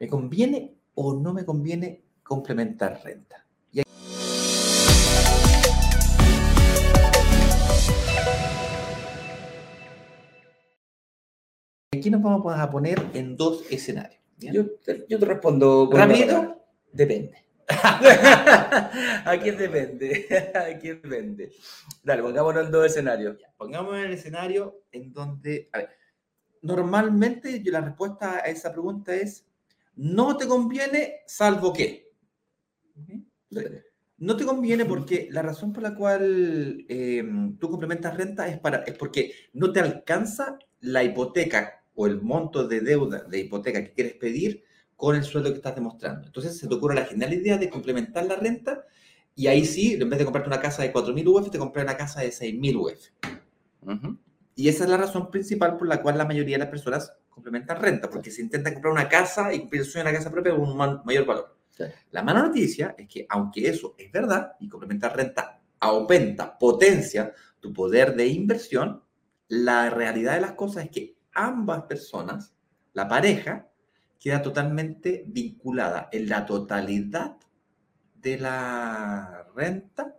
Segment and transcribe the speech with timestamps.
[0.00, 3.44] ¿Me conviene o no me conviene complementar renta?
[3.72, 3.80] Y
[11.98, 14.20] aquí nos vamos a poner en dos escenarios.
[14.36, 15.90] Yo te, yo te respondo.
[15.92, 17.48] Rápido, depende.
[19.24, 20.28] Aquí depende.
[20.54, 21.50] Aquí depende.
[22.04, 23.36] Dale, pongámonos en dos escenarios.
[23.56, 25.90] Pongamos en el escenario en donde, a ver,
[26.62, 29.47] normalmente yo la respuesta a esa pregunta es,
[29.98, 32.12] no te conviene salvo que.
[34.16, 37.22] No te conviene porque la razón por la cual eh,
[37.58, 42.66] tú complementas renta es, para, es porque no te alcanza la hipoteca o el monto
[42.66, 44.62] de deuda de hipoteca que quieres pedir
[44.94, 46.26] con el sueldo que estás demostrando.
[46.26, 48.84] Entonces se te ocurre la genial idea de complementar la renta
[49.34, 51.96] y ahí sí, en vez de comprarte una casa de 4.000 UF, te compras una
[51.96, 54.18] casa de 6.000 UF.
[54.58, 57.80] Y esa es la razón principal por la cual la mayoría de las personas complementan
[57.80, 60.50] renta, porque se intenta comprar una casa y cumplir el sueño de una casa propia
[60.50, 61.56] con un mayor valor.
[62.10, 67.72] La mala noticia es que aunque eso es verdad y complementar renta aumenta, potencia tu
[67.72, 69.00] poder de inversión,
[69.46, 72.52] la realidad de las cosas es que ambas personas,
[72.94, 73.68] la pareja,
[74.18, 77.36] queda totalmente vinculada en la totalidad
[78.16, 80.16] de la renta.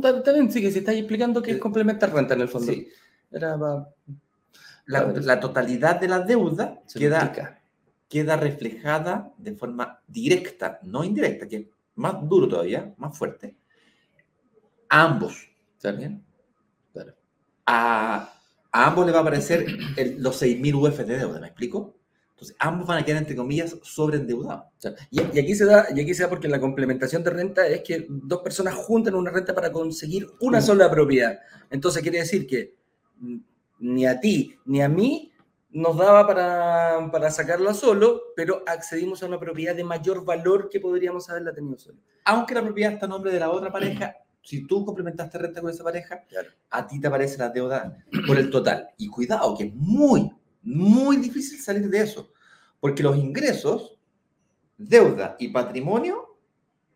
[0.00, 2.72] También sí, que se está explicando que es complementar renta en el fondo.
[2.72, 2.86] Sí.
[3.30, 3.90] La,
[5.40, 7.60] totalidad de la deuda queda,
[8.08, 13.54] queda reflejada de forma directa, no indirecta, que es más duro todavía, más fuerte,
[14.88, 15.48] a ambos.
[15.76, 16.24] ¿Está bien?
[17.66, 18.32] A,
[18.72, 19.66] a ambos le va a aparecer
[20.16, 21.94] los 6.000 UF de deuda, ¿me explico?
[22.30, 24.66] Entonces, ambos van a quedar, entre comillas, sobreendeudados.
[25.10, 27.82] y, y, aquí se da, y aquí se da porque la complementación de renta es
[27.82, 31.40] que dos personas juntan una renta para conseguir una sola propiedad.
[31.68, 32.77] Entonces, quiere decir que
[33.78, 35.32] ni a ti ni a mí
[35.70, 40.80] nos daba para, para sacarla solo, pero accedimos a una propiedad de mayor valor que
[40.80, 41.98] podríamos haberla tenido solo.
[42.24, 45.70] Aunque la propiedad está a nombre de la otra pareja, si tú complementaste renta con
[45.70, 46.24] esa pareja,
[46.70, 48.88] a ti te aparece la deuda por el total.
[48.96, 50.32] Y cuidado, que es muy,
[50.62, 52.30] muy difícil salir de eso,
[52.80, 53.98] porque los ingresos,
[54.78, 56.38] deuda y patrimonio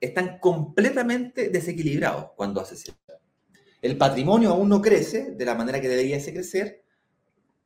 [0.00, 2.94] están completamente desequilibrados cuando haces eso.
[3.82, 6.84] El patrimonio aún no crece de la manera que debería crecer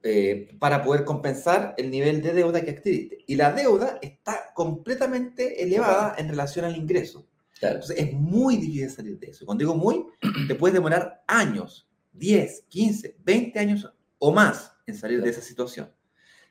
[0.03, 3.19] eh, para poder compensar el nivel de deuda que adquiriste.
[3.27, 7.29] Y la deuda está completamente elevada en relación al ingreso.
[7.61, 9.45] Entonces es muy difícil salir de eso.
[9.45, 10.07] Cuando digo muy,
[10.49, 15.91] te puedes demorar años, 10, 15, 20 años o más en salir de esa situación.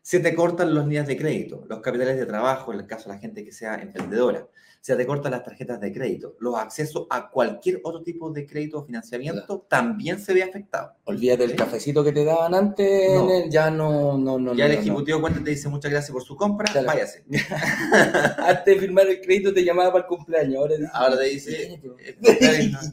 [0.05, 3.15] Se te cortan los líneas de crédito, los capitales de trabajo, en el caso de
[3.15, 4.47] la gente que sea emprendedora.
[4.79, 6.35] Se te cortan las tarjetas de crédito.
[6.39, 10.93] Los accesos a cualquier otro tipo de crédito o financiamiento también se ve afectado.
[11.05, 14.53] Olvídate del cafecito que te daban antes, ya no, no, no.
[14.53, 17.23] Ya el ejecutivo cuenta te dice muchas gracias por su compra, váyase.
[18.37, 21.81] antes de firmar el crédito te llamaba para el cumpleaños, ahora, ahora te dice...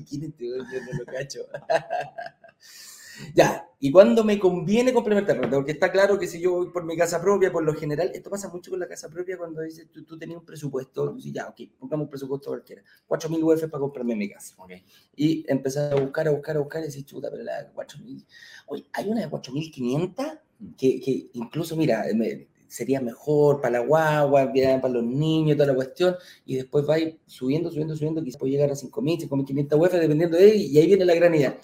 [0.09, 1.41] ¿Quién es No lo cacho.
[3.35, 6.97] Ya, y cuando me conviene complementar porque está claro que si yo voy por mi
[6.97, 10.05] casa propia, por lo general, esto pasa mucho con la casa propia cuando dices, tú,
[10.05, 14.15] tú tenías un presupuesto, y ya, ok, compramos un presupuesto cualquiera, 4.000 UF para comprarme
[14.15, 14.55] mi casa.
[14.57, 14.85] Okay.
[15.17, 18.25] Y empezar a buscar, a buscar, a buscar, y decir, chuta, pero la 4.000,
[18.67, 20.39] oye, hay una de 4.500
[20.79, 25.75] que, que incluso, mira, me, sería mejor para la guagua, para los niños, toda la
[25.75, 26.15] cuestión,
[26.47, 30.53] y después va subiendo, subiendo, subiendo, quizás puede llegar a 5.000, 5.500 UF, dependiendo de
[30.53, 31.59] él, y ahí viene la gran idea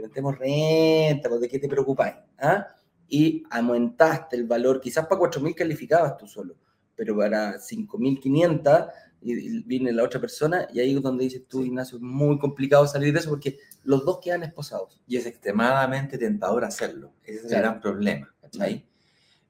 [0.00, 2.16] complementemos renta, pues, ¿de qué te preocupáis?
[2.38, 2.66] ¿Ah?
[3.08, 6.56] Y aumentaste el valor, quizás para 4.000 calificabas tú solo,
[6.94, 8.90] pero para 5.500
[9.22, 12.86] y viene la otra persona y ahí es donde dices tú, Ignacio, es muy complicado
[12.86, 15.00] salir de eso porque los dos quedan esposados.
[15.06, 17.12] Y es extremadamente tentador hacerlo.
[17.24, 18.86] Ese es el gran problema, ¿cachai?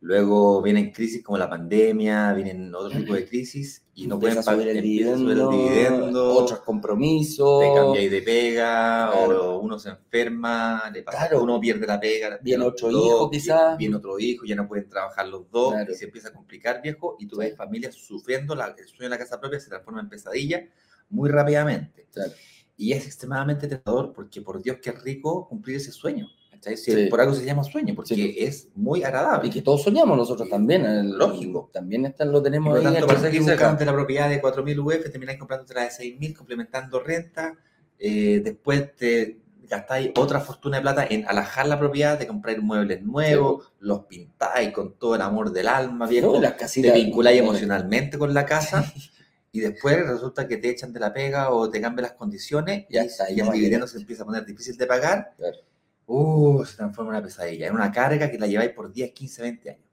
[0.02, 4.68] Luego vienen crisis como la pandemia, vienen otro tipo de crisis y no pueden pagar
[4.68, 7.60] el dividendo, otros compromisos.
[7.60, 12.38] Te cambiáis de pega, o uno se enferma, le pasa, uno pierde la pega.
[12.40, 13.76] Viene otro hijo, quizás.
[13.76, 17.16] Viene otro hijo, ya no pueden trabajar los dos, y se empieza a complicar, viejo,
[17.18, 20.08] y tú ves familias sufriendo, la, el sueño de la casa propia se transforma en
[20.08, 20.66] pesadilla
[21.10, 22.08] muy rápidamente.
[22.78, 26.26] Y es extremadamente tentador porque, por Dios, qué rico cumplir ese sueño.
[27.08, 29.48] Por algo se llama sueño, porque es muy agradable.
[29.48, 31.70] Y que todos soñamos nosotros también, el, lógico.
[31.72, 32.94] También está, lo tenemos y por ahí.
[32.94, 37.56] Tanto, buscando la propiedad de 4.000 UF, termináis comprando otra de 6.000, complementando renta.
[37.98, 43.02] Eh, después te gastáis otra fortuna de plata en alajar la propiedad, de comprar muebles
[43.02, 46.40] nuevos, los pintáis con todo el amor del alma, viejo.
[46.40, 48.84] las te vinculáis emocionalmente con la casa.
[49.52, 52.96] y después resulta que te echan de la pega o te cambian las condiciones y,
[52.96, 55.32] y el dividendo se empieza a poner difícil de pagar.
[55.36, 55.69] Claro
[56.10, 59.42] uh, se transforma en una pesadilla, en una carga que la lleváis por 10, 15,
[59.42, 59.84] 20 años.